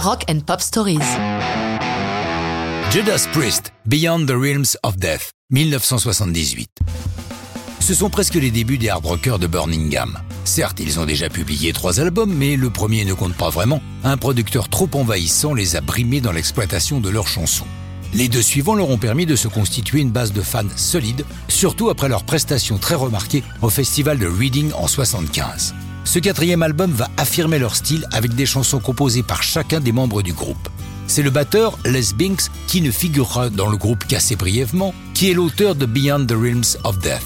Rock 0.00 0.24
and 0.30 0.40
Pop 0.46 0.60
Stories. 0.60 1.00
Judas 2.92 3.26
Priest, 3.32 3.72
Beyond 3.84 4.26
the 4.26 4.30
Realms 4.30 4.76
of 4.84 4.96
Death, 4.96 5.32
1978. 5.50 6.70
Ce 7.80 7.94
sont 7.94 8.08
presque 8.08 8.36
les 8.36 8.52
débuts 8.52 8.78
des 8.78 8.90
hard 8.90 9.04
rockers 9.04 9.40
de 9.40 9.48
Birmingham. 9.48 10.16
Certes, 10.44 10.78
ils 10.78 11.00
ont 11.00 11.04
déjà 11.04 11.28
publié 11.28 11.72
trois 11.72 11.98
albums, 11.98 12.32
mais 12.32 12.54
le 12.54 12.70
premier 12.70 13.04
ne 13.04 13.12
compte 13.12 13.34
pas 13.34 13.50
vraiment. 13.50 13.82
Un 14.04 14.16
producteur 14.16 14.68
trop 14.68 14.88
envahissant 14.94 15.52
les 15.52 15.74
a 15.74 15.80
brimés 15.80 16.20
dans 16.20 16.32
l'exploitation 16.32 17.00
de 17.00 17.08
leurs 17.08 17.26
chansons. 17.26 17.66
Les 18.14 18.28
deux 18.28 18.42
suivants 18.42 18.76
leur 18.76 18.90
ont 18.90 18.98
permis 18.98 19.26
de 19.26 19.34
se 19.34 19.48
constituer 19.48 20.00
une 20.00 20.12
base 20.12 20.32
de 20.32 20.42
fans 20.42 20.62
solide, 20.76 21.24
surtout 21.48 21.90
après 21.90 22.08
leur 22.08 22.22
prestation 22.22 22.78
très 22.78 22.94
remarquée 22.94 23.42
au 23.62 23.68
festival 23.68 24.18
de 24.18 24.28
Reading 24.28 24.70
en 24.74 24.86
75. 24.86 25.74
Ce 26.08 26.18
quatrième 26.18 26.62
album 26.62 26.90
va 26.90 27.10
affirmer 27.18 27.58
leur 27.58 27.76
style 27.76 28.08
avec 28.12 28.34
des 28.34 28.46
chansons 28.46 28.80
composées 28.80 29.22
par 29.22 29.42
chacun 29.42 29.78
des 29.78 29.92
membres 29.92 30.22
du 30.22 30.32
groupe. 30.32 30.70
C'est 31.06 31.20
le 31.20 31.28
batteur 31.28 31.78
Les 31.84 32.14
Binks, 32.16 32.50
qui 32.66 32.80
ne 32.80 32.90
figurera 32.90 33.50
dans 33.50 33.68
le 33.68 33.76
groupe 33.76 34.06
qu'assez 34.08 34.34
brièvement, 34.34 34.94
qui 35.12 35.30
est 35.30 35.34
l'auteur 35.34 35.74
de 35.74 35.84
Beyond 35.84 36.24
the 36.24 36.32
Realms 36.32 36.78
of 36.84 36.98
Death. 37.00 37.20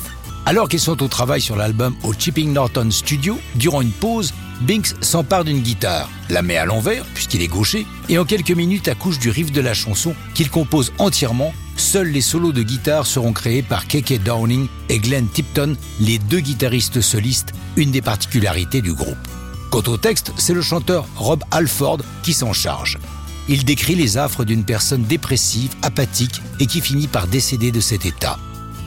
Alors 0.47 0.69
qu'ils 0.69 0.81
sont 0.81 1.01
au 1.01 1.07
travail 1.07 1.41
sur 1.41 1.55
l'album 1.55 1.95
au 2.03 2.13
Chipping 2.13 2.53
Norton 2.53 2.91
Studio, 2.91 3.39
durant 3.55 3.83
une 3.83 3.93
pause, 3.93 4.35
Binks 4.63 4.95
s'empare 5.01 5.45
d'une 5.45 5.61
guitare, 5.61 6.09
la 6.31 6.43
met 6.43 6.57
à 6.57 6.65
l'envers, 6.65 7.05
puisqu'il 7.15 7.43
est 7.43 7.49
gaucher, 7.49 7.87
et 8.09 8.19
en 8.19 8.25
quelques 8.25 8.53
minutes 8.53 8.89
accouche 8.89 9.19
du 9.19 9.31
riff 9.31 9.53
de 9.53 9.61
la 9.61 9.75
chanson 9.75 10.15
qu'il 10.35 10.51
compose 10.51 10.93
entièrement. 10.99 11.53
Seuls 11.77 12.09
les 12.09 12.21
solos 12.21 12.53
de 12.53 12.63
guitare 12.63 13.07
seront 13.07 13.33
créés 13.33 13.63
par 13.63 13.89
Keke 13.89 14.23
Downing 14.23 14.69
et 14.89 14.99
Glenn 14.99 15.27
Tipton, 15.27 15.77
les 16.01 16.19
deux 16.19 16.41
guitaristes 16.41 17.01
solistes, 17.01 17.53
une 17.77 17.91
des 17.91 18.03
particularités 18.03 18.83
du 18.83 18.95
groupe. 18.95 19.17
Quant 19.71 19.83
au 19.87 19.97
texte, 19.97 20.33
c'est 20.37 20.55
le 20.55 20.63
chanteur 20.63 21.07
Rob 21.17 21.43
Alford 21.51 21.99
qui 22.23 22.33
s'en 22.33 22.53
charge. 22.53 22.99
Il 23.49 23.65
décrit 23.65 23.95
les 23.95 24.19
affres 24.19 24.45
d'une 24.45 24.65
personne 24.65 25.03
dépressive, 25.03 25.75
apathique 25.83 26.41
et 26.61 26.67
qui 26.67 26.81
finit 26.81 27.09
par 27.09 27.27
décéder 27.27 27.73
de 27.73 27.81
cet 27.81 28.07
état. 28.07 28.39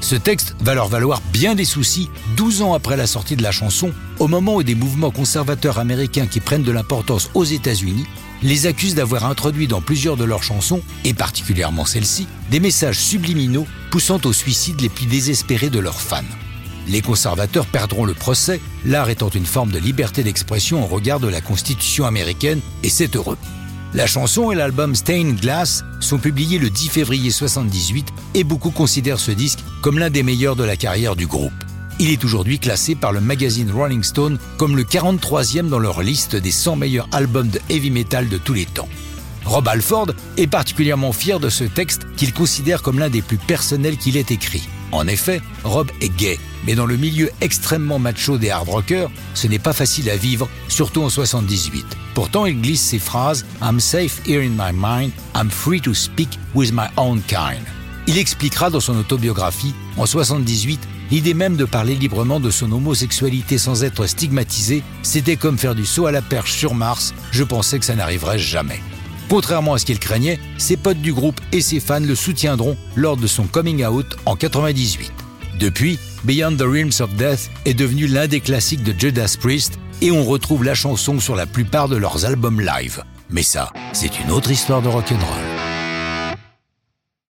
Ce 0.06 0.14
texte 0.16 0.56
va 0.59 0.75
leur 0.75 0.88
valoir 0.88 1.20
bien 1.34 1.56
des 1.56 1.66
soucis 1.66 2.11
12 2.38 2.61
ans 2.61 2.75
après 2.75 2.95
la 2.95 3.08
sortie 3.08 3.36
de 3.36 3.42
la 3.42 3.52
chanson, 3.52 3.92
au 4.20 4.28
moment 4.28 4.58
où 4.58 4.61
des 4.61 4.75
mouvements 4.75 5.09
conservateurs 5.09 5.80
américains 5.80 6.28
qui 6.28 6.39
prennent 6.39 6.61
de 6.61 6.72
l'importance 6.72 7.31
aux 7.34 7.44
États-Unis 7.44 8.06
les 8.44 8.67
accusent 8.67 8.94
d'avoir 8.94 9.26
introduit 9.26 9.66
dans 9.66 9.81
plusieurs 9.81 10.16
de 10.16 10.23
leurs 10.23 10.44
chansons, 10.44 10.83
et 11.06 11.16
particulièrement 11.16 11.86
celle-ci, 11.86 12.28
des 12.52 12.59
messages 12.59 13.00
subliminaux 13.00 13.66
poussant 13.89 14.22
au 14.26 14.31
suicide 14.31 14.80
les 14.80 14.89
plus 14.89 15.08
désespérés 15.08 15.72
de 15.72 15.80
leurs 15.80 16.00
fans. 16.00 16.22
Les 16.88 17.02
conservateurs 17.02 17.66
perdront 17.66 18.06
le 18.06 18.14
procès, 18.14 18.61
l'art 18.86 19.09
étant 19.09 19.30
une 19.30 19.48
forme 19.48 19.72
de 19.72 19.80
liberté 19.80 20.22
d'expression 20.22 20.83
au 20.83 20.86
regard 20.86 21.20
de 21.20 21.30
la 21.30 21.42
Constitution 21.42 22.06
américaine, 22.06 22.61
et 22.83 22.89
c'est 22.89 23.16
heureux. 23.16 23.39
La 23.96 24.08
chanson 24.08 24.52
et 24.52 24.56
l'album 24.56 24.94
Stained 24.94 25.40
Glass 25.40 25.86
sont 26.02 26.18
publiés 26.18 26.60
le 26.60 26.70
10 26.70 26.90
février 26.90 27.32
78 27.32 28.06
et 28.34 28.44
beaucoup 28.44 28.72
considèrent 28.72 29.22
ce 29.22 29.32
disque 29.32 29.60
comme 29.82 30.00
l'un 30.00 30.10
des 30.10 30.22
meilleurs 30.22 30.58
de 30.58 30.66
la 30.66 30.76
carrière 30.76 31.16
du 31.16 31.28
groupe. 31.28 31.54
Il 31.98 32.10
est 32.10 32.22
aujourd'hui 32.26 32.60
classé 32.60 32.96
par 32.96 33.14
le 33.14 33.22
magazine 33.22 33.72
Rolling 33.72 34.04
Stone 34.04 34.38
comme 34.58 34.76
le 34.76 34.84
43e 34.84 35.70
dans 35.70 35.80
leur 35.80 36.02
liste 36.02 36.36
des 36.36 36.52
100 36.52 36.76
meilleurs 36.76 37.08
albums 37.14 37.48
de 37.48 37.62
heavy 37.70 37.90
metal 37.90 38.28
de 38.28 38.38
tous 38.38 38.54
les 38.54 38.66
temps. 38.66 38.90
Rob 39.46 39.66
Alford 39.66 40.08
est 40.36 40.48
particulièrement 40.48 41.14
fier 41.14 41.40
de 41.40 41.48
ce 41.48 41.64
texte 41.64 42.06
qu'il 42.18 42.34
considère 42.34 42.82
comme 42.82 43.00
l'un 43.00 43.10
des 43.10 43.22
plus 43.22 43.38
personnels 43.38 43.96
qu'il 43.96 44.18
ait 44.18 44.26
écrit. 44.30 44.68
En 44.96 45.08
effet, 45.08 45.42
Rob 45.66 45.92
est 46.00 46.08
gay, 46.08 46.40
mais 46.66 46.74
dans 46.74 46.86
le 46.86 46.96
milieu 46.96 47.30
extrêmement 47.42 48.00
macho 48.00 48.38
des 48.38 48.50
hard 48.50 48.70
rockers, 48.70 49.12
ce 49.34 49.46
n'est 49.46 49.60
pas 49.60 49.74
facile 49.74 50.10
à 50.10 50.16
vivre, 50.16 50.48
surtout 50.70 51.04
en 51.04 51.10
78. 51.10 51.86
Pourtant, 52.14 52.46
il 52.46 52.62
glisse 52.62 52.82
ces 52.82 52.98
phrases 52.98 53.46
I'm 53.62 53.82
safe 53.82 54.22
here 54.26 54.42
in 54.42 54.52
my 54.52 54.72
mind, 54.73 55.12
I'm 55.36 55.50
free 55.50 55.82
to 55.82 55.94
speak 55.94 56.30
with 56.54 56.72
my 56.72 56.88
own 56.96 57.22
kind. 57.28 57.66
Il 58.08 58.18
expliquera 58.18 58.70
dans 58.70 58.80
son 58.80 58.96
autobiographie, 58.96 59.76
en 59.98 60.06
78, 60.06 60.80
l'idée 61.11 61.34
même 61.34 61.58
de 61.58 61.66
parler 61.66 61.95
librement 61.95 62.39
de 62.39 62.50
son 62.50 62.72
homosexualité 62.72 63.58
sans 63.58 63.84
être 63.84 64.05
stigmatisé, 64.05 64.82
c'était 65.04 65.36
comme 65.36 65.58
faire 65.58 65.76
du 65.76 65.86
saut 65.86 66.05
à 66.05 66.14
la 66.14 66.22
perche 66.22 66.54
sur 66.54 66.73
Mars, 66.73 67.14
je 67.32 67.44
pensais 67.44 67.80
que 67.80 67.86
ça 67.86 67.95
n'arriverait 67.95 68.39
jamais. 68.39 68.80
Contrairement 69.30 69.73
à 69.73 69.77
ce 69.80 69.86
qu'il 69.86 69.99
craignait, 69.99 70.39
ses 70.58 70.77
potes 70.77 71.02
du 71.02 71.13
groupe 71.13 71.39
et 71.52 71.61
ses 71.61 71.80
fans 71.80 71.99
le 71.99 72.15
soutiendront 72.15 72.77
lors 72.95 73.17
de 73.17 73.27
son 73.27 73.45
coming 73.45 73.86
out 73.86 74.15
en 74.25 74.36
98. 74.36 75.11
Depuis, 75.59 75.97
Beyond 76.23 76.58
the 76.58 76.61
Realms 76.61 77.02
of 77.02 77.13
Death 77.15 77.49
est 77.65 77.73
devenu 77.73 78.08
l'un 78.08 78.27
des 78.27 78.41
classiques 78.41 78.83
de 78.83 78.93
Judas 78.97 79.36
Priest 79.39 79.80
et 80.02 80.11
on 80.11 80.23
retrouve 80.23 80.63
la 80.63 80.75
chanson 80.75 81.19
sur 81.19 81.36
la 81.36 81.45
plupart 81.45 81.87
de 81.87 81.95
leurs 81.95 82.25
albums 82.25 82.61
live. 82.61 83.03
Mais 83.30 83.43
ça, 83.43 83.71
c'est 83.93 84.19
une 84.19 84.31
autre 84.31 84.52
histoire 84.52 84.81
de 84.81 84.89
rock'n'roll. 84.89 85.55